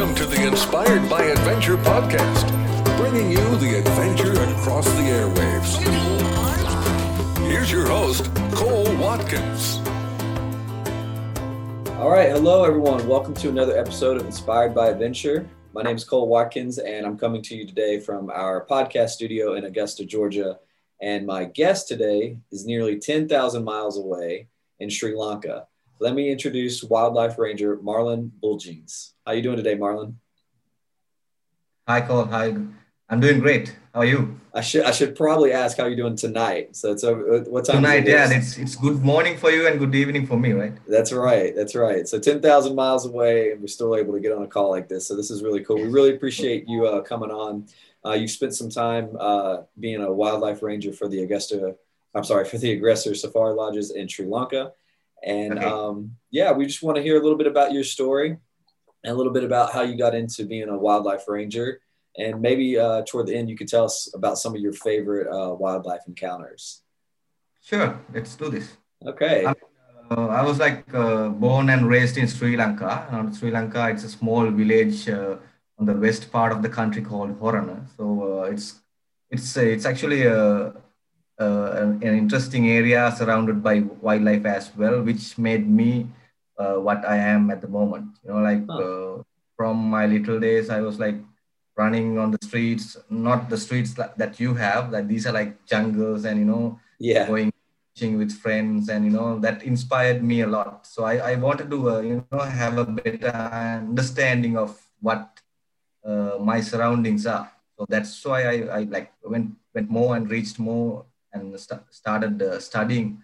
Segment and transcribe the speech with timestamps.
[0.00, 2.48] Welcome to the Inspired by Adventure podcast,
[2.96, 5.76] bringing you the adventure across the airwaves.
[7.46, 9.76] Here's your host, Cole Watkins.
[11.98, 13.06] All right, hello everyone.
[13.06, 15.46] Welcome to another episode of Inspired by Adventure.
[15.74, 19.52] My name is Cole Watkins, and I'm coming to you today from our podcast studio
[19.56, 20.60] in Augusta, Georgia.
[21.02, 25.66] And my guest today is nearly 10,000 miles away in Sri Lanka.
[26.00, 29.12] Let me introduce wildlife ranger Marlon Buljeans.
[29.26, 30.14] How are you doing today, Marlon?
[31.86, 32.24] Hi, Cole.
[32.24, 32.56] Hi.
[33.10, 33.76] I'm doing great.
[33.92, 34.40] How are you?
[34.54, 36.74] I should I should probably ask how you're doing tonight.
[36.74, 37.40] So it's over.
[37.42, 37.76] What time?
[37.76, 38.30] Tonight, yeah.
[38.32, 40.72] It's it's good morning for you and good evening for me, right?
[40.88, 41.54] That's right.
[41.54, 42.08] That's right.
[42.08, 44.88] So ten thousand miles away, and we're still able to get on a call like
[44.88, 45.06] this.
[45.06, 45.76] So this is really cool.
[45.76, 47.66] We really appreciate you uh, coming on.
[48.06, 51.76] Uh, you spent some time uh, being a wildlife ranger for the Augusta.
[52.14, 54.72] I'm sorry for the aggressor safari lodges in Sri Lanka.
[55.24, 55.66] And okay.
[55.66, 58.36] um, yeah, we just want to hear a little bit about your story
[59.04, 61.80] and a little bit about how you got into being a wildlife ranger.
[62.16, 65.28] And maybe uh, toward the end, you could tell us about some of your favorite
[65.28, 66.82] uh, wildlife encounters.
[67.62, 68.76] Sure, let's do this.
[69.06, 69.44] Okay.
[69.46, 69.54] I,
[70.10, 73.06] uh, I was like uh, born and raised in Sri Lanka.
[73.10, 75.36] And Sri Lanka, it's a small village uh,
[75.78, 77.86] on the west part of the country called Horana.
[77.96, 78.80] So uh, it's
[79.30, 80.74] it's it's actually a
[81.40, 86.06] uh, an, an, interesting area surrounded by wildlife as well, which made me
[86.58, 88.18] uh, what I am at the moment.
[88.22, 89.22] You know, like uh,
[89.56, 91.16] from my little days, I was like
[91.76, 96.26] running on the streets, not the streets that you have, that these are like jungles
[96.26, 97.26] and, you know, yeah.
[97.26, 97.50] going
[97.94, 100.86] fishing with friends and, you know, that inspired me a lot.
[100.86, 105.40] So I, I wanted to, uh, you know, have a better understanding of what
[106.04, 107.50] uh, my surroundings are.
[107.78, 112.42] So that's why I, I like went, went more and reached more and st- started
[112.42, 113.22] uh, studying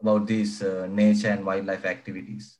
[0.00, 2.58] about these uh, nature and wildlife activities.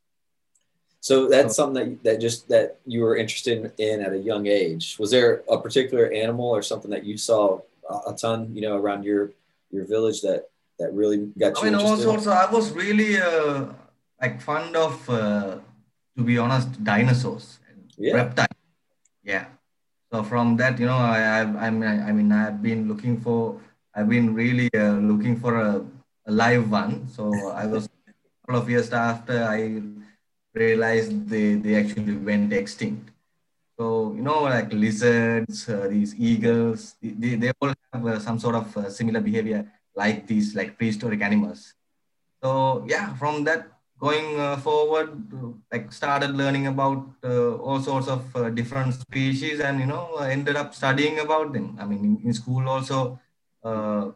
[1.01, 4.47] So that's so, something that, that just that you were interested in at a young
[4.47, 4.97] age.
[4.99, 7.61] Was there a particular animal or something that you saw
[8.09, 9.33] a ton, you know, around your
[9.71, 10.49] your village that
[10.79, 11.69] that really got you?
[11.69, 12.09] I mean, interested?
[12.09, 13.67] also, I was really uh,
[14.21, 15.59] like fond of, uh,
[16.17, 17.59] to be honest, dinosaurs,
[17.99, 18.15] yeah.
[18.15, 18.57] reptiles.
[19.23, 19.47] Yeah.
[20.11, 23.61] So from that, you know, I I I mean, I mean, I've been looking for
[23.95, 25.85] I've been really uh, looking for a,
[26.27, 27.07] a, live one.
[27.09, 28.13] So I was a
[28.43, 29.81] couple of years after I
[30.53, 33.11] realized they, they actually went extinct.
[33.79, 38.57] So, you know, like lizards, uh, these eagles, they, they all have uh, some sort
[38.57, 41.75] of uh, similar behavior like these like prehistoric animals.
[42.43, 43.69] So yeah, from that
[44.01, 45.11] going uh, forward,
[45.73, 48.23] like started learning about uh, all sorts of
[48.57, 51.77] different species and, you know, ended up studying about them.
[51.81, 53.21] I mean, in, in school also,
[53.65, 54.11] uh,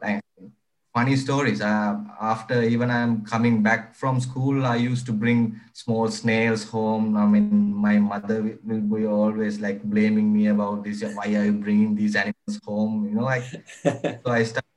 [0.94, 1.60] funny stories.
[1.60, 7.16] Uh, after even I'm coming back from school, I used to bring small snails home.
[7.16, 11.03] I mean, my mother will be always like blaming me about this.
[11.04, 13.06] Why are you bringing these animals home?
[13.08, 13.44] You know, like
[13.84, 14.69] so I started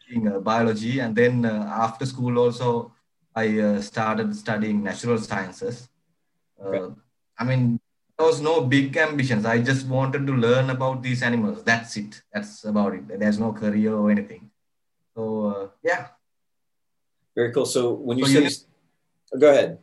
[0.00, 2.92] studying uh, biology, and then uh, after school also
[3.34, 5.88] I uh, started studying natural sciences.
[6.62, 6.90] Uh,
[7.38, 7.80] I mean,
[8.20, 9.46] there was no big ambitions.
[9.46, 11.64] I just wanted to learn about these animals.
[11.64, 12.20] That's it.
[12.32, 13.08] That's about it.
[13.18, 14.50] There's no career or anything.
[15.16, 16.08] So uh, yeah.
[17.34, 17.64] Very cool.
[17.64, 18.54] So when you so say, uni-
[19.32, 19.78] oh, go ahead.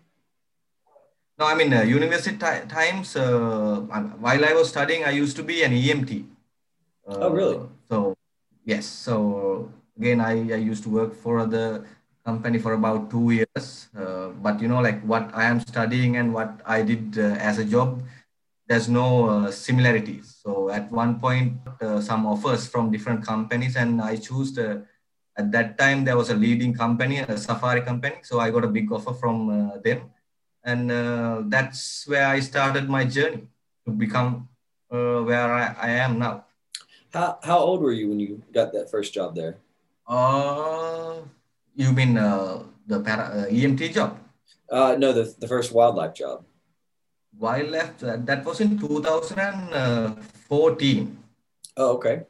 [1.39, 3.15] No, I mean uh, university t- times.
[3.15, 3.81] Uh,
[4.19, 6.25] while I was studying, I used to be an EMT.
[7.07, 7.57] oh really?
[7.89, 8.13] So
[8.65, 8.85] yes.
[8.85, 11.85] So again, I, I used to work for the
[12.23, 13.89] company for about two years.
[13.97, 17.57] Uh, but you know, like what I am studying and what I did uh, as
[17.57, 18.03] a job
[18.67, 20.39] there's no uh, similarities.
[20.43, 24.85] So at one point, uh, some offers from different companies, and I chose the.
[25.37, 28.15] At that time, there was a leading company, a safari company.
[28.23, 30.09] So I got a big offer from uh, them,
[30.63, 33.45] and uh, that's where I started my journey
[33.85, 34.49] to become
[34.89, 36.45] uh, where I, I, am now.
[37.13, 39.61] How how old were you when you got that first job there?
[40.09, 41.21] Uh,
[41.75, 44.17] you mean the para, EMT job?
[44.71, 46.43] no, the the first wildlife job
[47.39, 51.17] wildlife that, that was in 2014
[51.77, 52.23] oh okay.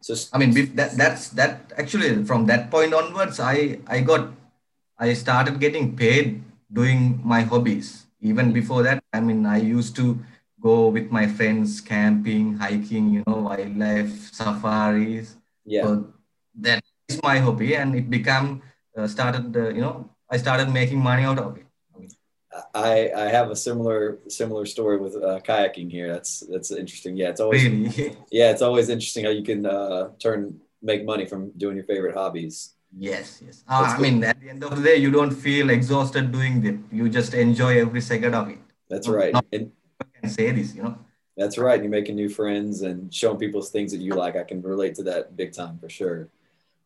[0.00, 4.30] So i mean that that's that actually from that point onwards i i got
[4.98, 8.06] i started getting paid doing my hobbies.
[8.20, 10.18] Even before that i mean i used to
[10.60, 15.36] go with my friends camping hiking you know wildlife safaris.
[15.66, 15.84] Yeah.
[15.84, 16.06] So
[16.60, 18.62] that is my hobby and it became
[18.96, 21.63] uh, started uh, you know i started making money out of it
[22.74, 26.12] I, I have a similar similar story with uh, kayaking here.
[26.12, 27.16] That's that's interesting.
[27.16, 27.64] Yeah, it's always
[28.30, 32.14] yeah, it's always interesting how you can uh, turn make money from doing your favorite
[32.14, 32.74] hobbies.
[32.96, 33.64] Yes, yes.
[33.68, 36.78] Uh, I mean, at the end of the day, you don't feel exhausted doing it.
[36.92, 38.58] You just enjoy every second of it.
[38.88, 39.32] That's right.
[39.32, 39.72] Not, and,
[40.20, 40.98] can say this, you know.
[41.36, 41.80] That's right.
[41.80, 44.36] You're making new friends and showing people things that you like.
[44.36, 46.28] I can relate to that big time for sure.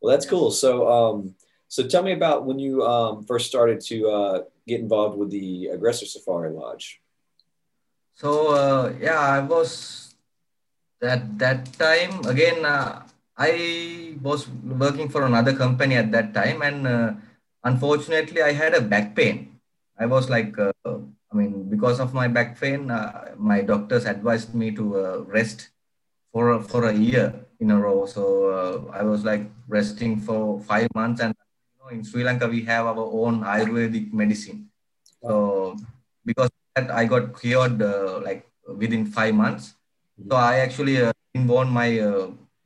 [0.00, 0.50] Well, that's cool.
[0.50, 1.34] So, um,
[1.68, 4.36] so tell me about when you um, first started to uh,
[4.66, 7.00] get involved with the Aggressor Safari Lodge.
[8.14, 10.16] So uh, yeah, I was
[11.02, 12.64] at that time again.
[12.64, 13.04] Uh,
[13.36, 17.12] I was working for another company at that time, and uh,
[17.62, 19.60] unfortunately, I had a back pain.
[20.00, 24.54] I was like, uh, I mean, because of my back pain, uh, my doctors advised
[24.56, 25.68] me to rest
[26.32, 28.06] for for a year in a row.
[28.06, 31.36] So I was like resting for five months, and
[31.90, 34.68] in Sri Lanka we have our own Ayurvedic medicine.
[35.22, 35.76] So
[36.24, 39.74] because that, I got cured uh, like within five months.
[40.28, 41.88] So I actually uh, my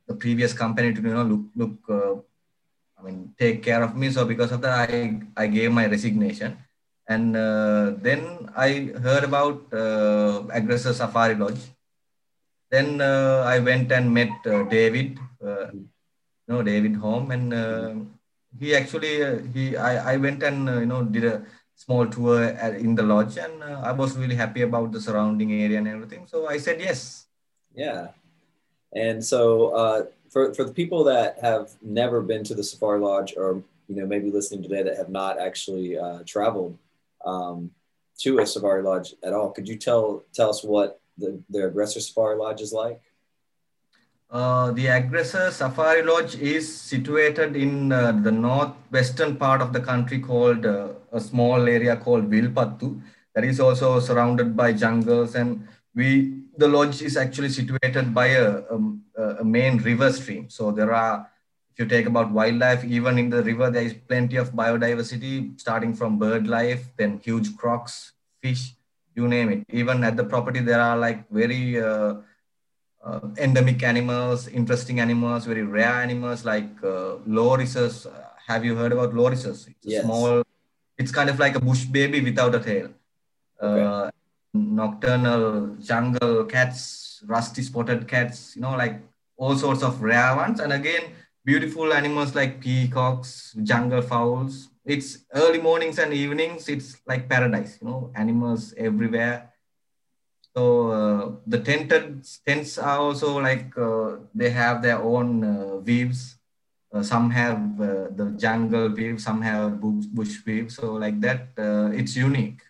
[0.07, 2.15] the previous company to you know look look uh,
[2.97, 4.09] I mean take care of me.
[4.11, 6.57] So because of that, I I gave my resignation,
[7.07, 11.63] and uh, then I heard about uh, Aggressor Safari Lodge.
[12.69, 17.93] Then uh, I went and met uh, David, uh, you know David Home, and uh,
[18.59, 21.45] he actually he I, I went and you know did a
[21.75, 25.77] small tour at, in the lodge, and I was really happy about the surrounding area
[25.77, 26.27] and everything.
[26.27, 27.27] So I said yes.
[27.73, 28.09] Yeah,
[28.93, 30.03] and so uh,
[30.33, 34.05] for, for the people that have never been to the Safari Lodge or, you know,
[34.07, 36.77] maybe listening today that have not actually uh, traveled
[37.23, 37.71] um,
[38.19, 41.99] to a Safari Lodge at all, could you tell, tell us what the, the Aggressor
[41.99, 42.99] Safari Lodge is like?
[44.33, 50.17] Uh, the Aggressor Safari Lodge is situated in uh, the northwestern part of the country
[50.17, 52.99] called uh, a small area called Wilpattu
[53.35, 58.63] that is also surrounded by jungles and we the lodge is actually situated by a,
[59.17, 60.49] a, a, main river stream.
[60.49, 61.29] So there are,
[61.71, 65.95] if you take about wildlife, even in the river, there is plenty of biodiversity, starting
[65.95, 68.73] from bird life, then huge crocs, fish,
[69.15, 69.65] you name it.
[69.69, 71.79] Even at the property, there are like very
[73.03, 78.07] uh, uh, endemic animals, interesting animals, very rare animals like uh, lorises.
[78.47, 79.67] Have you heard about lorises?
[79.67, 80.03] It's yes.
[80.03, 80.43] small.
[80.97, 82.89] It's kind of like a bush baby without a tail.
[83.61, 83.83] Okay.
[83.83, 84.11] Uh,
[84.53, 89.01] nocturnal jungle cats, rusty spotted cats, you know, like
[89.37, 90.59] all sorts of rare ones.
[90.59, 91.13] And again,
[91.45, 94.69] beautiful animals like peacocks, jungle fowls.
[94.85, 96.67] It's early mornings and evenings.
[96.67, 99.52] It's like paradise, you know, animals everywhere.
[100.55, 106.37] So uh, the tented tents are also like uh, they have their own uh, views.
[106.93, 110.69] Uh, some have uh, the jungle view, some have bush, view.
[110.69, 112.61] So like that, uh, it's unique.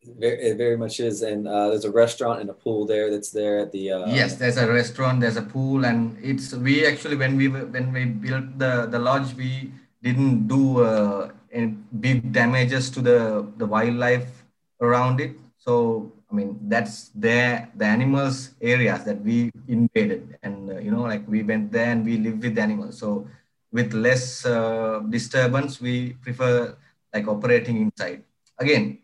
[0.00, 3.10] It very much is, and uh, there's a restaurant and a pool there.
[3.10, 3.92] That's there at the.
[3.92, 5.20] Uh, yes, there's a restaurant.
[5.20, 9.34] There's a pool, and it's we actually when we when we built the the lodge,
[9.34, 9.72] we
[10.02, 14.44] didn't do uh, any big damages to the the wildlife
[14.80, 15.36] around it.
[15.56, 21.06] So I mean that's there the animals areas that we invaded, and uh, you know
[21.06, 22.98] like we went there and we live with animals.
[22.98, 23.30] So
[23.70, 26.74] with less uh, disturbance, we prefer
[27.14, 28.24] like operating inside.
[28.58, 28.98] Again,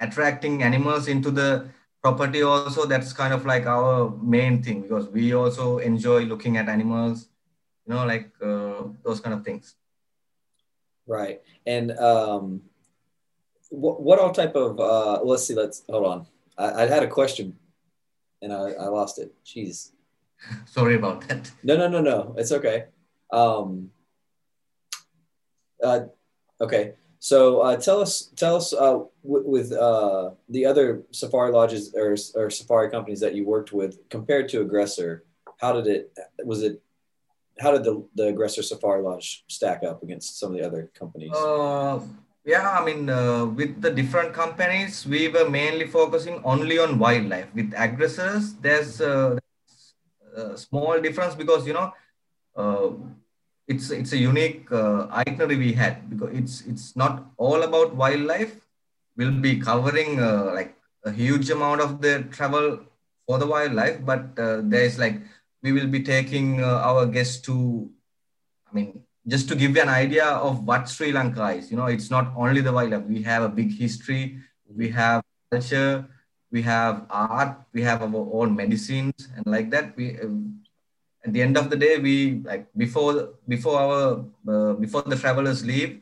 [0.00, 1.68] attracting animals into the
[2.02, 6.68] property also that's kind of like our main thing because we also enjoy looking at
[6.68, 7.28] animals
[7.86, 9.74] you know like uh, those kind of things
[11.06, 12.62] right and um
[13.70, 16.26] what, what all type of uh let's see let's hold on
[16.58, 17.56] i, I had a question
[18.42, 19.92] and I, I lost it jeez
[20.66, 22.86] sorry about that no no no no it's okay
[23.32, 23.90] um
[25.82, 26.00] uh
[26.60, 31.92] okay so uh, tell us, tell us uh, w- with uh, the other safari lodges
[31.94, 35.24] or, or safari companies that you worked with compared to Aggressor.
[35.58, 36.16] How did it?
[36.44, 36.80] Was it?
[37.58, 41.32] How did the, the Aggressor Safari Lodge stack up against some of the other companies?
[42.48, 46.98] Uh, yeah, I mean, uh, with the different companies, we were mainly focusing only on
[46.98, 47.54] wildlife.
[47.54, 49.38] With aggressors, there's a,
[50.36, 51.92] a small difference because you know
[52.56, 52.90] uh,
[53.66, 58.56] it's it's a unique uh, itinerary we had because it's it's not all about wildlife.
[59.16, 62.80] We'll be covering uh, like a huge amount of the travel
[63.26, 65.20] for the wildlife, but uh, there is like
[65.62, 67.90] we will be taking uh, our guests to,
[68.70, 71.70] I mean, just to give you an idea of what Sri Lanka is.
[71.70, 73.04] You know, it's not only the wildlife.
[73.04, 74.38] We have a big history.
[74.74, 76.06] We have culture.
[76.50, 77.60] We have art.
[77.72, 80.16] We have our own medicines, and like that, we
[81.24, 85.64] at the end of the day we like before before our uh, before the travelers
[85.64, 86.00] leave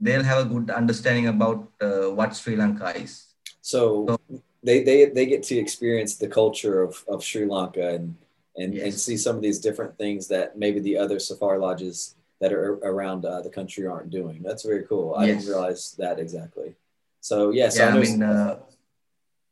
[0.00, 3.12] they'll have a good understanding about uh, what sri lanka is
[3.60, 8.16] so, so, they, they they get to experience the culture of, of sri lanka and
[8.58, 8.84] and, yes.
[8.84, 12.74] and see some of these different things that maybe the other safari lodges that are
[12.92, 15.44] around uh, the country aren't doing that's very cool i yes.
[15.44, 16.74] didn't realize that exactly
[17.20, 18.56] so yeah, so yeah i mean uh,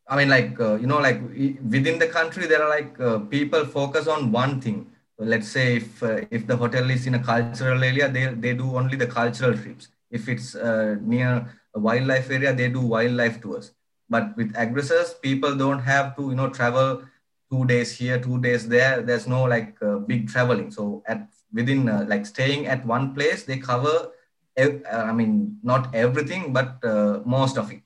[0.07, 3.64] I mean, like uh, you know, like within the country, there are like uh, people
[3.64, 4.91] focus on one thing.
[5.19, 8.53] So let's say if uh, if the hotel is in a cultural area, they they
[8.53, 9.88] do only the cultural trips.
[10.11, 13.73] If it's uh, near a wildlife area, they do wildlife tours.
[14.11, 17.03] But with aggressors, people don't have to you know travel
[17.50, 19.00] two days here, two days there.
[19.00, 20.71] There's no like uh, big traveling.
[20.71, 24.11] So at within uh, like staying at one place, they cover.
[24.59, 26.79] I mean, not everything, but
[27.27, 27.81] most of it.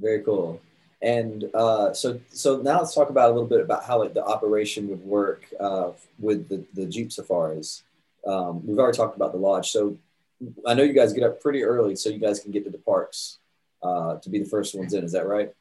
[0.00, 0.60] Very cool.
[1.02, 4.24] And uh, so, so now let's talk about a little bit about how like, the
[4.24, 7.82] operation would work uh, with the, the Jeep safaris.
[8.26, 9.70] Um, we've already talked about the lodge.
[9.70, 9.98] So
[10.66, 12.78] I know you guys get up pretty early so you guys can get to the
[12.78, 13.38] parks
[13.82, 15.04] uh, to be the first ones in.
[15.04, 15.52] Is that right?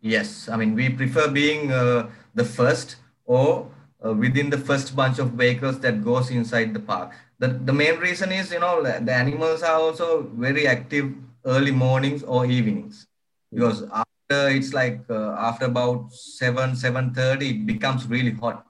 [0.00, 0.48] Yes.
[0.48, 3.70] I mean, we prefer being uh, the first or
[4.04, 7.12] uh, within the first bunch of vehicles that goes inside the park.
[7.38, 11.12] The, the main reason is, you know, the animals are also very active
[11.44, 13.06] early mornings or evenings.
[13.52, 18.64] Because after it's like uh, after about 7 7.30 it becomes really hot.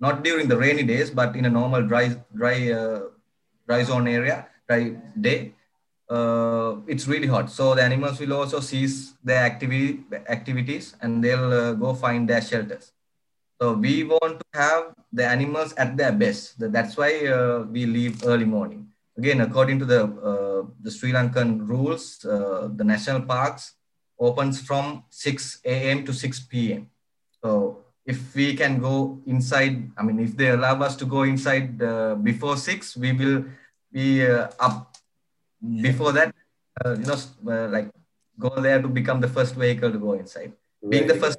[0.00, 3.00] Not during the rainy days but in a normal dry dry uh,
[3.66, 5.54] dry zone area dry day
[6.08, 7.50] uh, it's really hot.
[7.50, 12.42] So the animals will also cease their activity activities and they'll uh, go find their
[12.42, 12.92] shelters
[13.62, 18.26] so we want to have the animals at their best that's why uh, we leave
[18.26, 18.82] early morning
[19.18, 20.00] again according to the
[20.30, 22.18] uh, the sri lankan rules
[22.80, 23.74] the national parks
[24.22, 26.04] opens from 6 a.m.
[26.06, 26.90] to 6 p.m.
[27.42, 31.82] So if we can go inside, I mean, if they allow us to go inside
[31.82, 33.44] uh, before 6, we will
[33.90, 34.96] be uh, up
[35.80, 36.34] before that,
[36.84, 37.18] uh, you know,
[37.50, 37.90] uh, like
[38.38, 40.52] go there to become the first vehicle to go inside.
[40.88, 41.38] Being the first,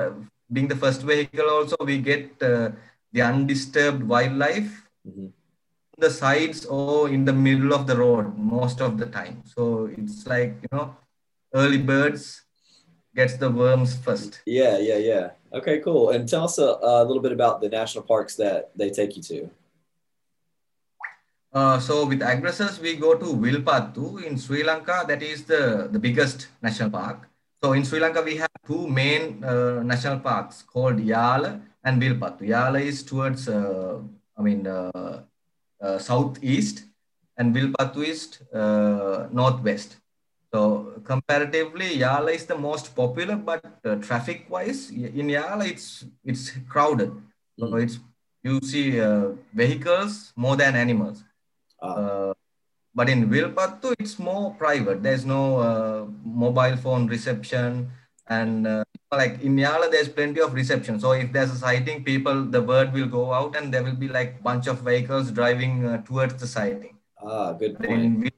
[0.00, 0.10] uh,
[0.52, 2.70] being the first vehicle also, we get uh,
[3.12, 5.26] the undisturbed wildlife mm-hmm.
[5.98, 9.42] the sides or in the middle of the road most of the time.
[9.46, 10.96] So it's like, you know,
[11.54, 12.42] early birds
[13.14, 14.42] gets the worms first.
[14.44, 15.30] Yeah, yeah, yeah.
[15.52, 16.10] Okay, cool.
[16.10, 19.22] And tell us a, a little bit about the national parks that they take you
[19.22, 19.50] to.
[21.52, 25.04] Uh, so with aggressors, we go to Wilpattu in Sri Lanka.
[25.06, 27.30] That is the, the biggest national park.
[27.62, 32.42] So in Sri Lanka, we have two main uh, national parks called Yala and Wilpattu.
[32.48, 34.00] Yala is towards, uh,
[34.38, 35.22] I mean, uh,
[35.80, 36.84] uh, southeast
[37.36, 39.96] and Wilpattu is uh, northwest.
[40.52, 47.10] So comparatively, Yala is the most popular, but uh, traffic-wise, in Yala it's it's crowded.
[47.58, 47.82] So mm.
[47.82, 47.98] it's
[48.44, 51.24] you see uh, vehicles more than animals.
[51.82, 52.34] Uh,
[52.94, 55.02] but in Wilpattu, it's more private.
[55.02, 57.90] There's no uh, mobile phone reception,
[58.28, 60.98] and uh, like in Yala, there's plenty of reception.
[60.98, 64.08] So if there's a sighting, people the word will go out, and there will be
[64.08, 66.96] like bunch of vehicles driving uh, towards the sighting.
[67.22, 68.32] Ah, good point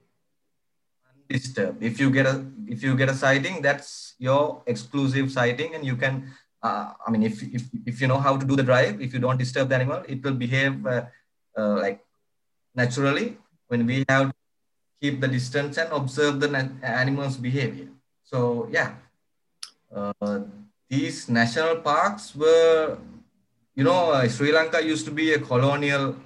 [1.28, 1.82] disturbed.
[1.82, 5.96] If you get a if you get a sighting, that's your exclusive sighting, and you
[5.96, 6.34] can.
[6.62, 9.20] Uh, I mean, if, if if you know how to do the drive, if you
[9.20, 11.06] don't disturb the animal, it will behave uh,
[11.56, 12.00] uh, like
[12.74, 13.38] naturally.
[13.68, 14.34] When we have to
[15.02, 16.48] keep the distance and observe the
[16.82, 17.88] animal's behavior.
[18.22, 18.94] So yeah,
[19.94, 20.40] uh,
[20.88, 22.98] these national parks were,
[23.74, 26.16] you know, uh, Sri Lanka used to be a colonial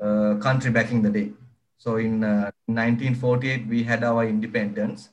[0.00, 1.32] uh, country back in the day.
[1.78, 5.10] So in uh, 1948, we had our independence.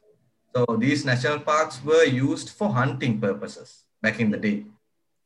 [0.56, 4.66] So these national parks were used for hunting purposes back in the day.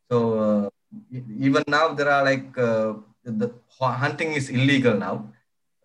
[0.10, 0.72] So
[1.12, 5.30] even now there are like the hunting is illegal now,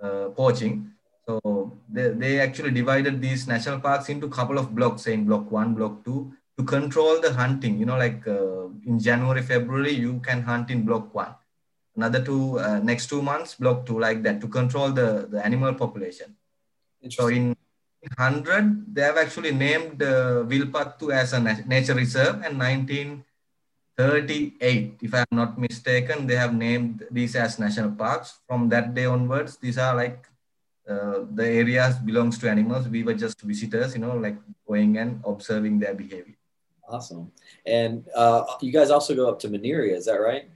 [0.03, 0.93] uh, poaching.
[1.27, 5.51] So they, they actually divided these national parks into a couple of blocks, saying block
[5.51, 7.81] one, block two, to control the hunting.
[7.81, 11.35] You know, like uh, in January, February, you can hunt in block one.
[11.97, 15.73] Another two uh, next two months block two like that to control the, the animal
[15.75, 16.37] population.
[17.09, 17.57] So in
[18.17, 25.27] 100 they have actually named uh, Wilpattu as a nature reserve and 1938 if i'm
[25.33, 28.41] not mistaken they have named these as national parks.
[28.47, 30.27] From that day onwards these are like
[30.89, 32.89] uh, the areas belongs to animals.
[32.89, 34.37] We were just visitors you know like
[34.69, 36.37] going and observing their behavior
[36.91, 37.31] awesome
[37.67, 40.51] and uh, you guys also go up to Minneriya, is that right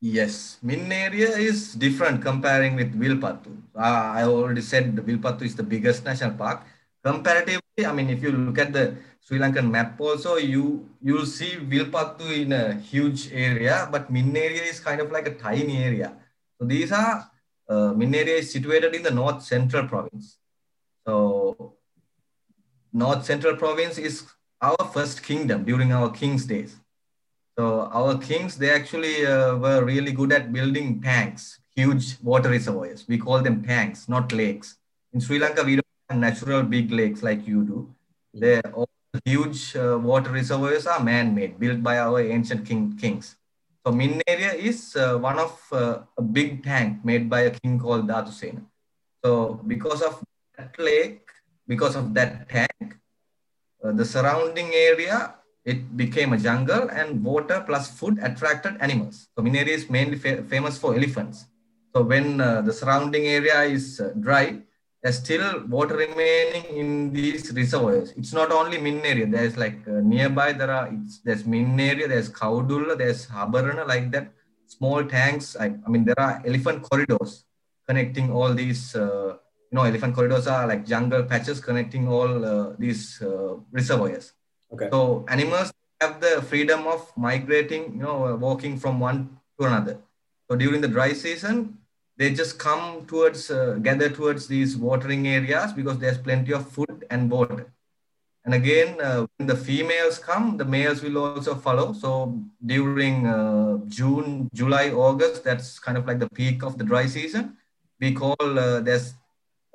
[0.00, 3.50] Yes, Min area is different comparing with Wilpattu.
[3.74, 6.62] Uh, I already said the Wilpattu is the biggest national park.
[7.02, 11.58] Comparatively, I mean, if you look at the Sri Lankan map also, you you'll see
[11.58, 16.14] Wilpattu in a huge area, but Minneriya is kind of like a tiny area.
[16.60, 17.28] So these are,
[17.68, 20.38] uh, Minneriya is situated in the North Central province.
[21.04, 21.74] So
[22.92, 24.22] North Central province is
[24.60, 26.76] our first kingdom during our king's days.
[27.58, 33.06] So our kings, they actually uh, were really good at building tanks, huge water reservoirs.
[33.08, 34.76] We call them tanks, not lakes.
[35.12, 37.94] In Sri Lanka, we don't have natural big lakes like you do.
[38.34, 38.88] They're all
[39.24, 43.36] huge uh, water reservoirs are man-made, built by our ancient king, kings.
[43.84, 48.06] So Minneriya is uh, one of uh, a big tank made by a king called
[48.06, 48.62] Dhatusena.
[49.24, 50.22] So because of
[50.56, 51.26] that lake,
[51.66, 52.97] because of that tank,
[53.92, 59.28] the surrounding area it became a jungle and water plus food attracted animals.
[59.34, 61.46] So Minneriya is mainly fa famous for elephants.
[61.94, 64.46] So when uh, the surrounding area is uh, dry,
[65.02, 68.12] there's still water remaining in these reservoirs.
[68.16, 69.30] It's not only Minneriya.
[69.30, 70.86] There's like uh, nearby there are
[71.24, 74.32] there's Minneriya, there's Kaudulla, there's Habarana, like that.
[74.66, 75.56] Small tanks.
[75.64, 77.44] I, I mean there are elephant corridors
[77.86, 78.94] connecting all these.
[78.94, 79.36] Uh,
[79.70, 84.32] you know, elephant corridors are like jungle patches connecting all uh, these uh, reservoirs.
[84.72, 84.88] Okay.
[84.90, 87.92] So animals have the freedom of migrating.
[87.94, 89.98] You know, walking from one to another.
[90.50, 91.78] So during the dry season,
[92.16, 97.04] they just come towards, uh, gather towards these watering areas because there's plenty of food
[97.10, 97.72] and water.
[98.44, 101.92] And again, uh, when the females come, the males will also follow.
[101.92, 107.06] So during uh, June, July, August, that's kind of like the peak of the dry
[107.06, 107.58] season.
[108.00, 109.14] We call, uh, there's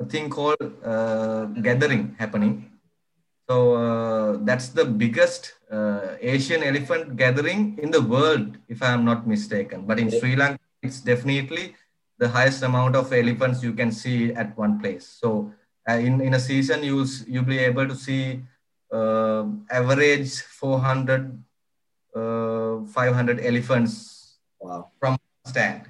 [0.03, 2.69] a thing called uh, gathering happening.
[3.49, 5.53] So uh, that's the biggest
[6.21, 9.85] Asian elephant gathering in the world, if I'm not mistaken.
[9.89, 11.75] But in Sri Lanka, it's definitely
[12.19, 15.05] the highest amount of elephants you can see at one place.
[15.07, 15.51] So
[15.89, 18.41] uh, in, in a season, you'll, you'll be able to see
[18.91, 21.43] uh, average 400,
[22.15, 24.89] uh, 500 elephants wow.
[24.99, 25.89] from stand.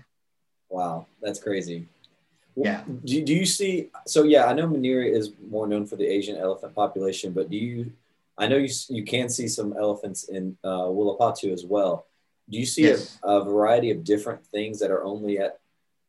[0.70, 1.88] Wow, that's crazy.
[2.56, 2.84] Yeah.
[3.04, 3.90] Do, do you see?
[4.06, 7.58] So yeah, I know Minneriya is more known for the Asian elephant population, but do
[7.58, 7.92] you?
[8.38, 12.06] I know you you can see some elephants in uh, Wilpattu as well.
[12.50, 13.18] Do you see Yes.
[13.24, 15.60] a, a variety of different things that are only at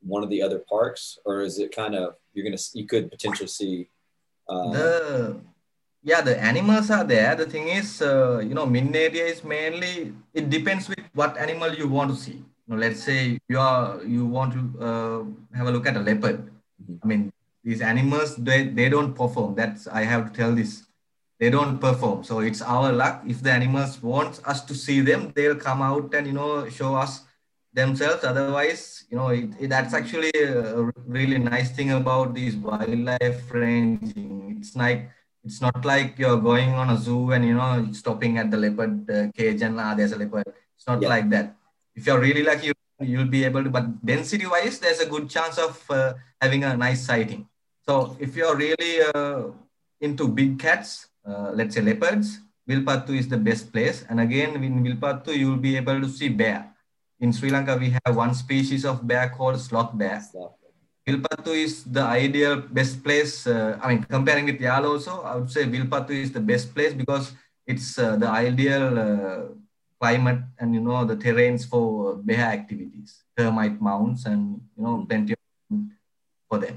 [0.02, 3.48] one of the other parks, or is it kind of you're gonna you could potentially
[3.48, 3.88] see?
[4.48, 5.40] Uh, the
[6.02, 10.50] yeah the animals are there the thing is uh, you know Minneriya is mainly it
[10.50, 14.52] depends with what animal you want to see know let's say you are you want
[14.56, 15.20] to uh,
[15.56, 16.50] have a look at a leopard.
[16.82, 16.98] Mhm.
[17.02, 17.22] i mean
[17.64, 19.54] these animals they, they don't perform.
[19.54, 20.72] That's i have to tell this.
[21.40, 22.22] They don't perform.
[22.24, 23.22] So it's our luck.
[23.26, 26.94] If the animals want us to see them they'll come out and you know show
[27.04, 27.12] us
[27.72, 28.22] themselves.
[28.24, 34.56] Otherwise you know it, it- that's actually a really nice thing about these wildlife ranging
[34.58, 35.10] it's like
[35.44, 38.94] it's not like you're going on a zoo and you know stopping at the leopard
[39.10, 40.46] uh, cage and ah, there's a leopard.
[40.76, 41.08] It's not Yeah.
[41.14, 41.56] like that
[41.94, 45.28] if you're really lucky you, you'll be able to but density wise there's a good
[45.28, 47.46] chance of uh, having a nice sighting
[47.86, 49.44] so if you're really uh,
[50.00, 54.82] into big cats uh, let's say leopards Wilpattu is the best place and again in
[54.82, 56.74] Wilpattu you'll be able to see bear
[57.20, 60.22] in Sri Lanka, we have one species of bear called sloth bear.
[61.06, 63.46] Wilpattu is the ideal best place.
[63.46, 66.92] Uh, I mean, comparing with Yal also, I would say Wilpattu is the best place
[66.92, 67.32] because
[67.66, 69.40] it's uh, the ideal uh,
[70.04, 75.32] climate and you know the terrains for bear activities, termite mounds, and you know plenty
[75.32, 75.40] of
[76.48, 76.76] for them.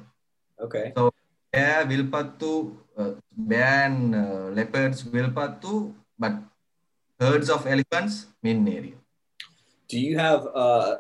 [0.66, 0.86] Okay.
[0.96, 1.12] So
[1.52, 2.52] bear, Wilpattu,
[2.98, 3.12] uh,
[3.52, 6.34] bear and uh, leopards, Wilpattu, but
[7.20, 8.96] herds of elephants, Minneriya.
[9.90, 10.48] Do you have?
[10.64, 10.96] Uh,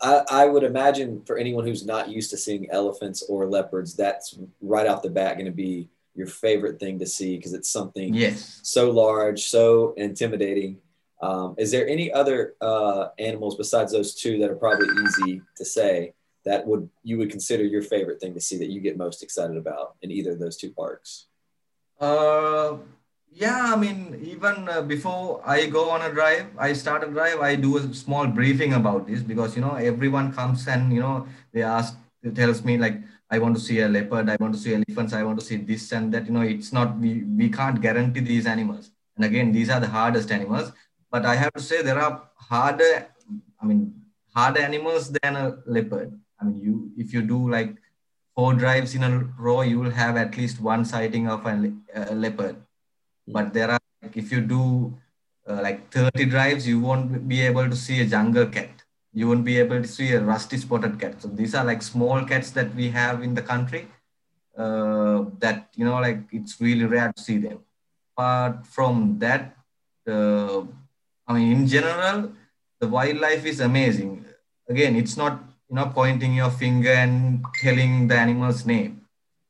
[0.00, 4.26] I, I would imagine for anyone who's not used to seeing elephants or leopards, that's
[4.60, 8.14] right off the bat going to be your favorite thing to see because it's something
[8.14, 8.60] Yes.
[8.62, 10.72] so large, so intimidating.
[11.22, 15.64] Um, is there any other uh, animals besides those two that are probably easy to
[15.64, 19.22] say that would you would consider your favorite thing to see that you get most
[19.22, 21.26] excited about in either of those two parks?
[22.00, 22.78] Uh,
[23.30, 27.40] yeah, I mean, even uh, before I go on a drive, I start a drive,
[27.40, 31.26] I do a small briefing about this because, you know, everyone comes and, you know,
[31.52, 31.96] they ask,
[32.34, 35.22] tells me like, I want to see a leopard, I want to see elephants, I
[35.22, 38.46] want to see this and that, you know, it's not, we, we can't guarantee these
[38.46, 38.90] animals.
[39.16, 40.72] And again, these are the hardest animals,
[41.12, 43.06] but I have to say there are harder,
[43.62, 43.94] I mean,
[44.34, 46.18] harder animals than a leopard.
[46.40, 47.76] I mean, you, if you do like
[48.34, 52.14] four drives in a row, you will have at least one sighting of a, a
[52.14, 52.56] leopard.
[53.28, 54.98] But there are, like, if you do
[55.46, 58.70] uh, like 30 drives, you won't be able to see a jungle cat.
[59.12, 61.20] You won't be able to see a rusty spotted cat.
[61.20, 63.86] So these are like small cats that we have in the country
[64.56, 67.58] uh, that, you know, like it's really rare to see them.
[68.16, 69.56] But from that,
[70.08, 70.62] uh,
[71.26, 72.32] I mean, in general,
[72.80, 74.24] the wildlife is amazing.
[74.68, 79.00] Again, it's not you know pointing your finger and telling the animal's name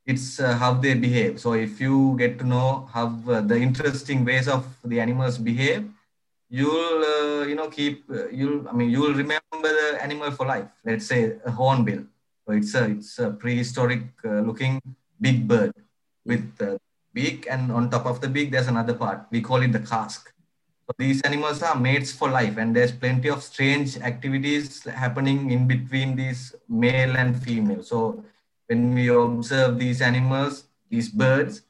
[0.07, 4.25] it's uh, how they behave so if you get to know how uh, the interesting
[4.25, 5.89] ways of the animals behave
[6.49, 10.69] you'll uh, you know keep uh, you'll i mean you'll remember the animal for life
[10.85, 12.03] let's say a hornbill
[12.47, 14.81] so it's a it's a prehistoric uh, looking
[15.21, 15.73] big bird
[16.25, 16.77] with uh,
[17.13, 19.27] beak, and on top of the beak, there's another part.
[19.31, 20.32] We call it the casque.
[20.99, 26.17] These animals are mates for life, and there's plenty of strange activities happening in between
[26.17, 27.83] these male and female.
[27.83, 28.25] So
[28.67, 31.63] when we observe these animals, these birds,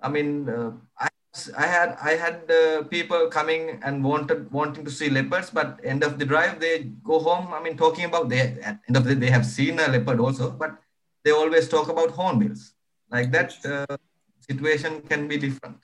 [0.00, 1.08] I mean, uh, I,
[1.56, 6.02] I had I had uh, people coming and wanted wanting to see leopards, but end
[6.02, 7.52] of the drive they go home.
[7.52, 10.50] I mean, talking about they at end of the they have seen a leopard also,
[10.50, 10.78] but
[11.24, 12.72] they always talk about hornbills.
[13.10, 13.96] Like that uh,
[14.40, 15.78] situation can be different.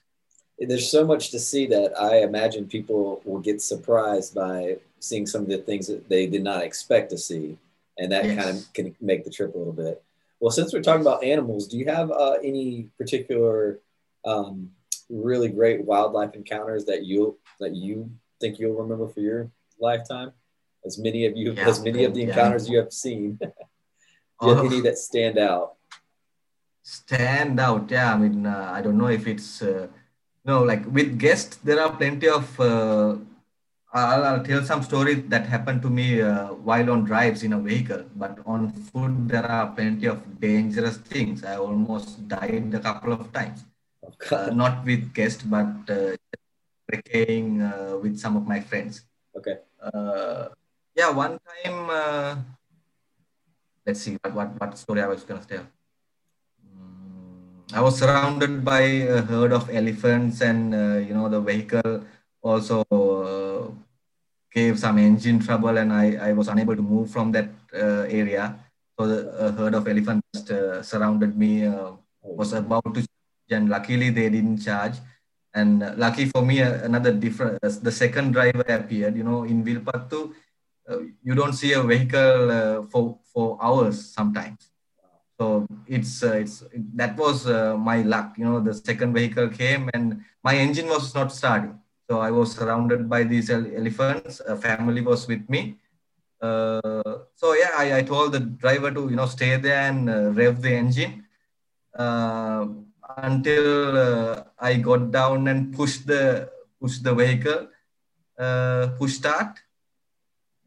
[0.59, 5.41] There's so much to see that I imagine people will get surprised by seeing some
[5.41, 7.57] of the things that they did not expect to see,
[7.97, 8.43] and that yes.
[8.43, 10.01] kind of can make the trip a little bit.
[10.39, 13.79] Well, since we're talking about animals, do you have uh, any particular
[14.25, 14.71] um,
[15.09, 20.31] really great wildlife encounters that you that you think you'll remember for your lifetime?
[20.85, 22.73] As many of you, yeah, as many of the encounters yeah.
[22.73, 23.39] you have seen.
[24.41, 25.75] Do you have any that stand out?
[26.81, 28.13] Stand out, yeah.
[28.13, 29.87] I mean, uh, I don't know if it's uh,
[30.45, 31.57] no like with guests.
[31.63, 32.47] There are plenty of.
[32.59, 33.17] Uh,
[33.93, 37.59] I'll, I'll, tell some stories that happened to me uh, while on drives in a
[37.59, 38.05] vehicle.
[38.15, 41.43] But on food, there are plenty of dangerous things.
[41.43, 43.63] I almost died a couple of times.
[44.03, 44.35] Okay.
[44.35, 46.17] Uh, not with guests, but uh,
[47.61, 49.05] uh, with some of my friends.
[49.37, 49.59] Okay.
[49.79, 50.49] Uh,
[50.95, 52.43] yeah, one time
[53.85, 55.65] let's see what, what, what story I was going to tell.
[57.73, 62.05] I was surrounded by a herd of elephants, and uh, you know the vehicle
[62.43, 63.73] also uh,
[64.53, 68.59] gave some engine trouble, and I, I was unable to move from that uh, area.
[68.93, 71.65] So the herd of elephants uh, surrounded me.
[71.65, 73.03] Uh, was about to,
[73.49, 74.93] and luckily they didn't charge.
[75.55, 77.59] And uh, lucky for me, another different.
[77.61, 79.17] the second driver appeared.
[79.17, 80.31] You know, in Wilpattu,
[81.23, 84.72] you don't see a vehicle for for hours sometimes.
[85.39, 86.63] So it's uh, it's
[86.95, 88.35] that was uh, my luck.
[88.37, 91.79] You know, the second vehicle came and my engine was not starting.
[92.09, 94.41] So I was surrounded by these elephants.
[94.47, 95.77] A family was with me.
[96.41, 97.01] Uh,
[97.35, 100.61] so yeah, I, I told the driver to you know stay there and uh, rev
[100.61, 101.25] the engine
[101.97, 102.65] uh,
[103.17, 106.49] until uh, I got down and pushed the
[106.81, 107.67] push the vehicle,
[108.99, 109.59] push start,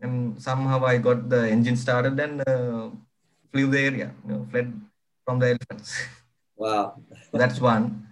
[0.00, 2.42] and somehow I got the engine started and
[3.52, 4.72] flew the area, you know, fled
[5.24, 5.94] from the elephants.
[6.58, 6.96] Wow.
[7.34, 8.08] That's one.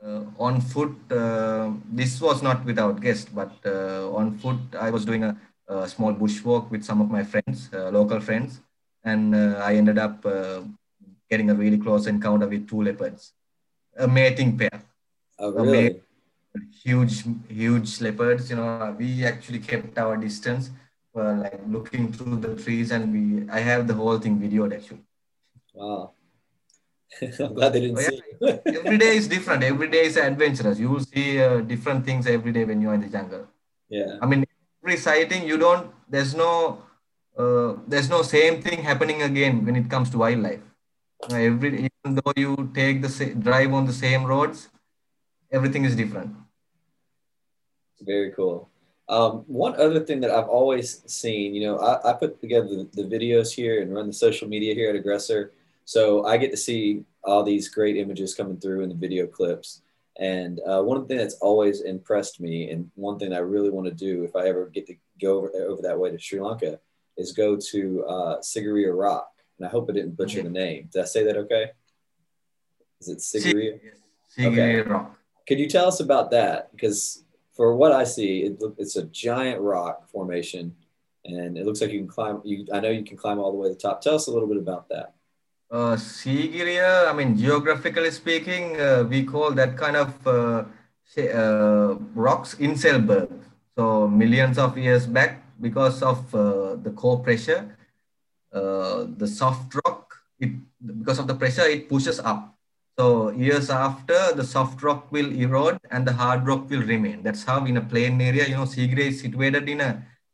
[0.00, 5.04] Uh, on foot, uh, this was not without guest, but uh, on foot, I was
[5.04, 5.36] doing a,
[5.66, 8.60] a, small bushwalk with some of my friends, uh, local friends,
[9.02, 10.24] and uh, I ended up
[11.28, 13.32] getting a really close encounter with two leopards,
[13.98, 14.82] a mating pair.
[15.40, 16.00] Oh, really?
[16.84, 18.50] huge, huge leopards.
[18.50, 20.70] You know, we actually kept our distance,
[21.16, 23.50] uh, like looking through the trees, and we.
[23.50, 25.04] I have the whole thing videoed actually.
[25.74, 26.12] Wow.
[27.22, 28.54] I'm glad they didn't oh, yeah.
[28.62, 28.76] see.
[28.78, 29.64] every day is different.
[29.64, 30.78] Every day is adventurous.
[30.78, 33.46] You will see uh, different things every day when you're in the jungle.
[33.88, 34.18] Yeah.
[34.22, 34.46] I mean,
[34.82, 35.90] every sighting, you don't.
[36.08, 36.82] There's no.
[37.36, 40.60] Uh, there's no same thing happening again when it comes to wildlife.
[41.30, 44.68] every even though you take the drive on the same roads,
[45.50, 46.34] everything is different.
[48.00, 48.68] Very cool.
[49.10, 52.88] Um, one other thing that I've always seen, you know, I, I put together the,
[52.92, 55.52] the, videos here and run the social media here at Aggressor.
[55.84, 59.82] So I get to see all these great images coming through in the video clips.
[60.20, 63.92] And uh, one thing that's always impressed me, and one thing I really want to
[63.92, 66.78] do if I ever get to go over, over that way to Sri Lanka,
[67.16, 69.28] is go to uh, Sigiriya Rock.
[69.58, 70.88] And I hope I didn't butcher the name.
[70.92, 71.72] Did I say that okay?
[73.00, 73.80] Is it Sigiriya?
[74.38, 74.80] Sigiriya okay.
[74.82, 75.18] Rock.
[75.48, 76.70] Could you tell us about that?
[76.70, 77.24] Because
[77.60, 80.74] for what I see, it, it's a giant rock formation,
[81.26, 82.40] and it looks like you can climb.
[82.42, 84.00] You, I know you can climb all the way to the top.
[84.00, 85.12] Tell us a little bit about that.
[85.70, 90.64] Uh, Sigiriya, I mean, geographically speaking, uh, we call that kind of uh,
[91.20, 93.28] uh, rocks Inselberg.
[93.76, 97.76] So millions of years back, because of uh, the core pressure,
[98.54, 100.52] uh, the soft rock, it
[100.96, 102.56] because of the pressure, it pushes up.
[103.00, 107.22] So years after, the soft rock will erode and the hard rock will remain.
[107.22, 109.90] That's how in a plain area, you know, Sigiriya is situated in a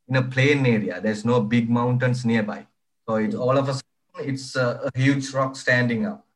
[0.09, 1.01] in a plain area.
[1.01, 2.67] There's no big mountains nearby.
[3.07, 6.27] So it's all of a sudden, it's a, a huge rock standing up.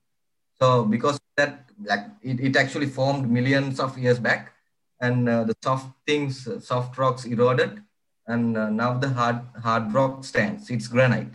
[0.61, 4.53] So because that, like it, it actually formed millions of years back,
[5.01, 7.83] and uh, the soft things, soft rocks eroded,
[8.29, 10.71] and uh, now the hard hard rock stands.
[10.71, 11.35] It's granite,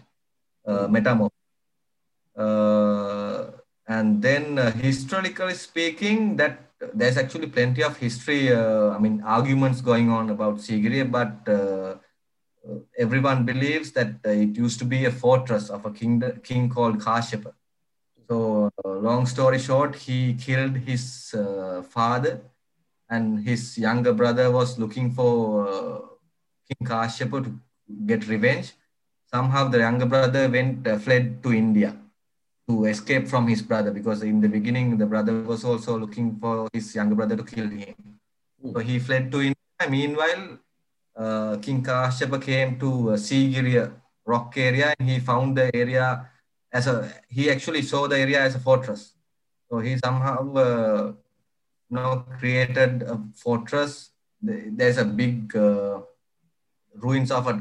[0.66, 1.36] uh, metamorph.
[2.38, 2.75] Uh,
[3.88, 9.82] and then uh, historically speaking, that there's actually plenty of history, uh, I mean, arguments
[9.82, 11.96] going on about Sigiriya, but uh,
[12.98, 17.54] everyone believes that it used to be a fortress of a king, king called Kashyapa.
[18.28, 22.42] So, uh, long story short, he killed his uh, father,
[23.08, 26.00] and his younger brother was looking for uh,
[26.68, 27.60] King Kashyapa to
[28.08, 28.74] get revenge.
[29.32, 31.96] Somehow, the younger brother went uh, fled to India
[32.68, 36.68] to escape from his brother because in the beginning, the brother was also looking for
[36.74, 37.96] his younger brother to kill him.
[38.74, 39.56] So he fled to India.
[39.90, 40.58] Meanwhile,
[41.16, 43.92] uh, King Kashyapa came to uh, Sigiriya
[44.26, 46.30] rock area and he found the area
[46.72, 49.14] as a he actually saw the area as a fortress
[49.70, 51.14] so he somehow uh,
[51.90, 56.02] you know created a fortress there's a big uh,
[56.96, 57.56] ruins of a,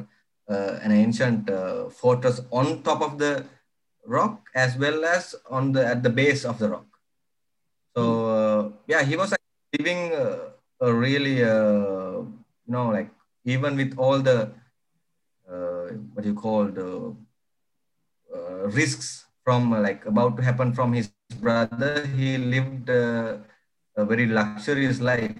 [0.52, 3.44] uh, an ancient uh, fortress on top of the
[4.06, 6.86] rock as well as on the at the base of the rock
[7.96, 8.02] so
[8.38, 9.34] uh, yeah he was
[9.78, 13.10] living uh, a really you know like
[13.44, 14.50] even with all the
[16.14, 17.14] what you call the
[18.34, 22.06] uh, risks from uh, like about to happen from his brother.
[22.16, 23.38] He lived uh,
[23.96, 25.36] a very luxurious life.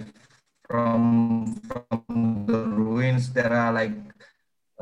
[0.68, 3.92] From from the ruins, there are like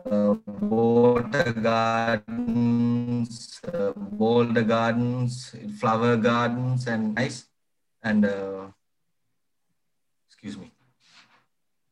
[0.07, 3.92] uh, water gardens, uh,
[4.62, 7.46] gardens, flower gardens, and nice.
[8.02, 8.68] And uh,
[10.28, 10.70] excuse me.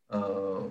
[0.09, 0.63] Uh,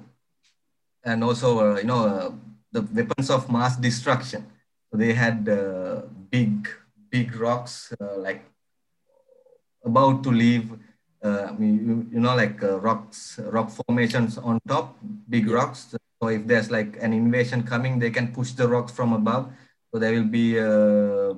[1.03, 2.37] and also, uh, you know,
[2.71, 4.45] the weapons of mass destruction.
[4.91, 6.67] So they had uh, big,
[7.09, 8.43] big rocks uh, like
[9.83, 10.71] about to leave.
[11.23, 14.95] Uh, I mean, you, you know, like uh, rocks, rock formations on top,
[15.27, 15.95] big rocks.
[16.21, 19.51] So if there's like an invasion coming, they can push the rocks from above.
[19.91, 21.33] So there will be uh,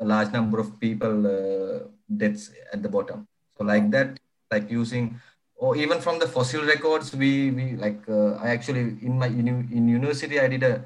[0.00, 3.28] a large number of people uh, deaths at the bottom.
[3.56, 4.18] So like that,
[4.50, 5.20] like using
[5.54, 9.86] or even from the fossil records, we, we like, uh, I actually, in my, in,
[9.88, 10.82] university, I did a,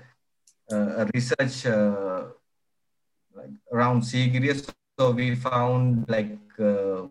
[0.71, 2.25] a research uh,
[3.35, 4.69] like around Sigiriya.
[4.99, 7.09] So we found like uh,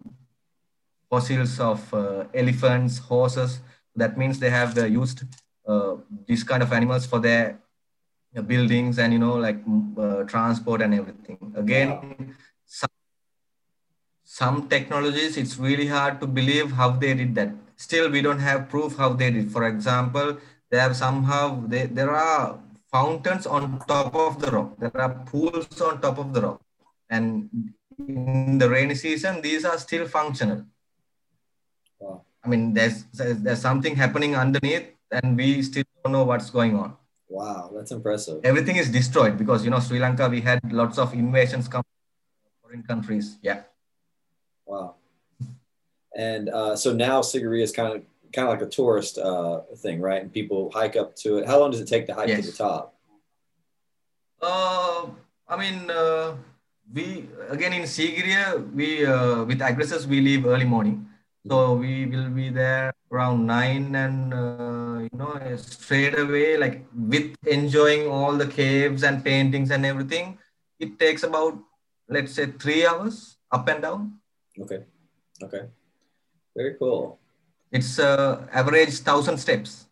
[1.10, 3.60] fossils of uh, elephants, horses.
[3.96, 5.24] That means they have uh, used
[5.68, 5.96] uh,
[6.28, 7.60] these kind of animals for their
[8.48, 9.60] buildings and, you know, like
[10.28, 11.54] transport and everything.
[11.56, 12.90] Again, some
[14.24, 17.54] some technologies, it's really hard to believe how they did that.
[17.78, 19.52] Still, we don't have proof how they did.
[19.52, 20.40] For example,
[20.70, 22.60] they have somehow, they, there are
[22.92, 24.78] fountains on top of the rock.
[24.80, 26.62] There are pools on top of the rock.
[27.10, 30.66] And in the rainy season, these are still functional.
[32.46, 36.96] I mean, there's, there's something happening underneath and we still don't know what's going on.
[37.28, 38.42] Wow, that's impressive.
[38.44, 42.52] Everything is destroyed because, you know, Sri Lanka, we had lots of invasions come from
[42.62, 43.38] foreign countries.
[43.42, 43.64] Yeah.
[44.66, 44.96] Wow.
[46.16, 48.04] And uh, so now Sigiriya is kind of
[48.34, 50.22] kind of like a tourist uh, thing, right?
[50.22, 51.48] And people hike up to it.
[51.48, 52.46] How long does it take to hike yes.
[52.46, 52.96] to the top?
[54.42, 55.08] Uh,
[55.48, 56.36] I mean, uh,
[56.94, 61.08] we again in Sigiriya, we uh, with aggressors we leave early morning,
[61.48, 67.36] so we will be there around nine, and uh, you know straight away, like with
[67.46, 70.38] enjoying all the caves and paintings and everything,
[70.80, 71.58] it takes about
[72.10, 74.20] let's say three hours up and down.
[74.60, 74.84] Okay.
[75.44, 75.70] Okay.
[76.56, 77.20] Very cool.
[77.72, 79.86] It's uh, average thousand steps.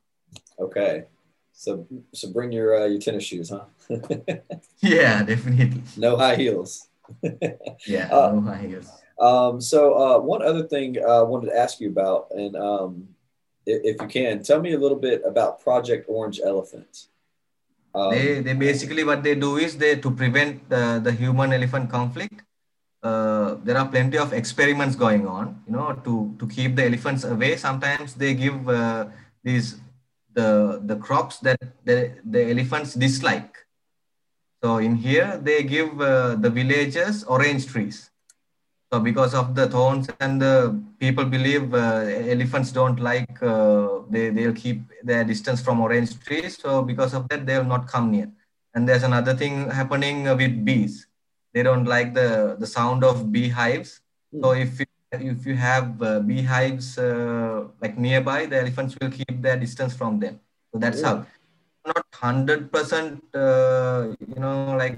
[0.59, 1.05] Okay.
[1.53, 3.65] So so bring your uh, your tennis shoes, huh?
[4.81, 5.83] yeah, definitely.
[5.97, 6.89] No high heels.
[7.85, 8.89] yeah, uh, no high heels.
[9.19, 13.07] Um, so uh, one other thing uh, I wanted to ask you about, and um,
[13.65, 17.07] if, if you can, tell me a little bit about Project Orange Elephant.
[17.95, 21.91] Um, they, they basically what they do is they to prevent the, the human elephant
[21.91, 22.41] conflict
[23.03, 27.23] uh, there are plenty of experiments going on you know to to keep the elephants
[27.25, 27.57] away.
[27.57, 29.11] Sometimes they give uh,
[29.43, 29.75] these
[30.31, 33.57] the the crops that the, the elephants dislike.
[34.63, 38.09] So in here they give uh, the villagers orange trees
[38.93, 40.55] so because of the thorns and the
[40.99, 46.59] people believe uh, elephants don't like uh, they they'll keep their distance from orange trees
[46.65, 48.29] so because of that they'll not come near
[48.75, 51.07] and there's another thing happening with bees
[51.53, 54.01] they don't like the the sound of beehives.
[54.33, 54.41] Mm.
[54.41, 59.41] So if you, if you have uh, beehives uh, like nearby, the elephants will keep
[59.41, 60.39] their distance from them.
[60.71, 61.07] So that's yeah.
[61.07, 61.25] how.
[61.85, 64.97] Not hundred percent, uh, you know, like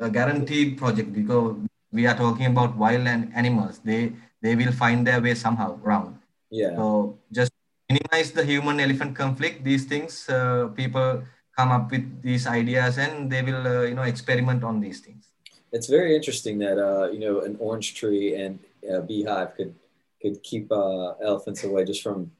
[0.00, 1.54] a guaranteed project because
[1.92, 3.80] we are talking about wild and animals.
[3.84, 6.18] They they will find their way somehow around.
[6.50, 6.76] Yeah.
[6.76, 7.52] So just
[7.88, 9.64] minimize the human elephant conflict.
[9.64, 11.22] These things uh, people
[11.56, 15.30] come up with these ideas and they will uh, you know experiment on these things
[15.72, 19.74] it's very interesting that uh, you know an orange tree and a beehive could
[20.22, 22.30] could keep uh, elephants away just from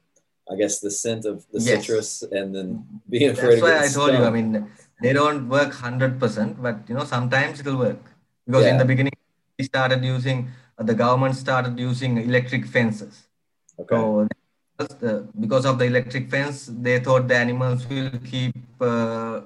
[0.51, 1.85] I guess the scent of the yes.
[1.85, 2.67] citrus and then
[3.09, 4.49] being afraid That's why I told you I mean
[5.01, 8.03] they don't work 100% but you know sometimes it'll work
[8.45, 8.71] because Yeah.
[8.73, 9.13] in the beginning
[9.63, 13.27] started using uh, the government started using electric fences.
[13.79, 13.95] Okay.
[13.95, 14.27] So
[14.99, 19.41] the, because of the electric fence, they thought the animals will keep uh,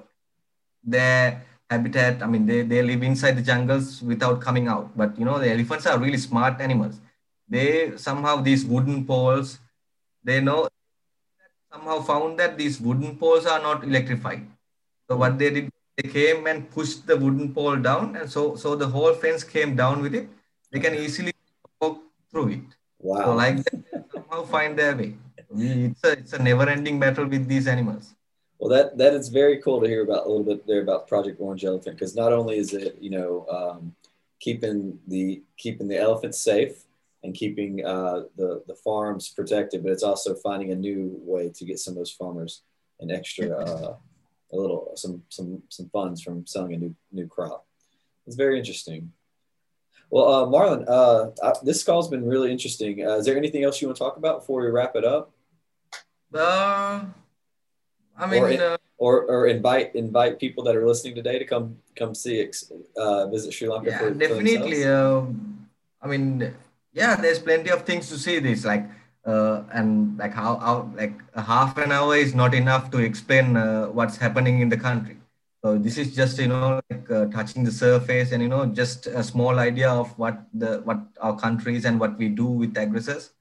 [0.82, 2.22] their habitat.
[2.22, 4.96] I mean, they, they live inside the jungles without coming out.
[4.96, 7.00] But you know, the elephants are really smart animals.
[7.48, 9.58] They somehow these wooden poles,
[10.24, 10.68] they know
[11.72, 14.46] somehow found that these wooden poles are not electrified.
[15.08, 18.76] So what they did, they came and pushed the wooden pole down, and so so
[18.76, 20.28] the whole fence came down with it.
[20.70, 21.32] They can easily
[21.80, 22.60] walk through it.
[22.98, 23.24] wow.
[23.24, 25.14] So like that, somehow find their way.
[25.58, 28.14] It's a it's a never-ending battle with these animals.
[28.58, 31.40] Well, that that is very cool to hear about a little bit there about Project
[31.40, 33.94] Orange Elephant because not only is it you know um,
[34.40, 36.84] keeping the keeping the elephants safe
[37.22, 41.64] and keeping uh, the the farms protected, but it's also finding a new way to
[41.64, 42.62] get some of those farmers
[43.00, 43.96] an extra uh,
[44.52, 47.66] a little some some some funds from selling a new new crop.
[48.26, 49.12] It's very interesting.
[50.10, 53.04] Well, uh, Marlon, uh, uh, this call's been really interesting.
[53.06, 55.32] Uh, is there anything else you want to talk about before we wrap it up?
[56.32, 57.04] Uh,
[58.16, 61.78] I mean, Or uh, or or invite invite people that are listening today to come
[61.96, 62.48] come see
[62.96, 63.90] uh, visit Sri Lanka.
[63.90, 64.56] yeah, for, for definitely.
[64.56, 65.28] themselves?
[65.28, 65.68] Um,
[66.00, 66.54] I mean,
[66.92, 68.38] yeah, there's plenty of things to see.
[68.38, 68.88] This like,
[69.26, 73.56] uh, and like how, how like a half an hour is not enough to explain
[73.56, 75.18] uh, what's happening in the country.
[75.64, 79.08] So this is just you know like uh, touching the surface and you know just
[79.08, 82.76] a small idea of what the what our country is and what we do with
[82.78, 83.32] aggressors.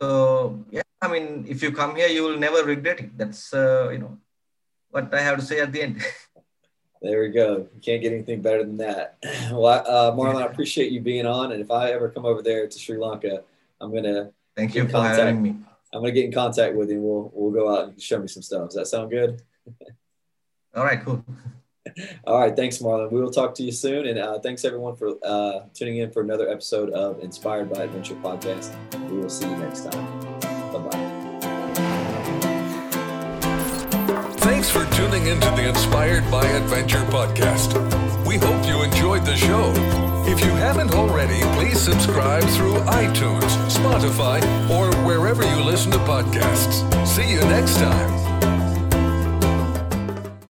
[0.00, 3.18] So yeah, I mean, if you come here, you will never regret it.
[3.18, 4.18] That's uh, you know
[4.90, 6.02] what I have to say at the end.
[7.02, 7.66] There we go.
[7.74, 9.16] You can't get anything better than that.
[9.52, 12.68] Well, uh, Marlon, I appreciate you being on, and if I ever come over there
[12.68, 13.42] to Sri Lanka,
[13.80, 15.18] I'm gonna Thank you for contact.
[15.18, 15.56] having me.
[15.92, 17.00] I'm gonna get in contact with you.
[17.00, 18.66] We'll we'll go out and show me some stuff.
[18.68, 19.42] Does that sound good?
[20.74, 21.24] All right, cool.
[22.24, 22.54] All right.
[22.54, 23.10] Thanks, Marlon.
[23.10, 26.22] We will talk to you soon, and uh, thanks everyone for uh, tuning in for
[26.22, 28.70] another episode of Inspired by Adventure podcast.
[29.10, 30.20] We will see you next time.
[30.72, 31.20] Bye bye.
[34.36, 37.74] Thanks for tuning into the Inspired by Adventure podcast.
[38.26, 40.09] We hope you enjoyed the show.
[40.26, 46.84] If you haven't already, please subscribe through iTunes, Spotify, or wherever you listen to podcasts.
[47.06, 48.29] See you next time.